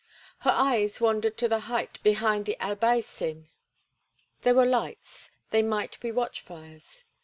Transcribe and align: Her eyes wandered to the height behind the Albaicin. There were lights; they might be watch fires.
Her 0.39 0.51
eyes 0.51 0.99
wandered 0.99 1.37
to 1.37 1.47
the 1.47 1.59
height 1.59 2.01
behind 2.01 2.47
the 2.47 2.57
Albaicin. 2.59 3.49
There 4.41 4.55
were 4.55 4.65
lights; 4.65 5.29
they 5.51 5.61
might 5.61 5.99
be 5.99 6.11
watch 6.11 6.41
fires. 6.41 7.03